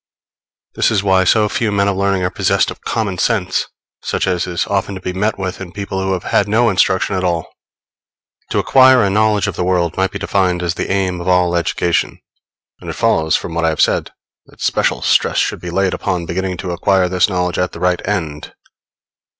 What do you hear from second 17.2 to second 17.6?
knowledge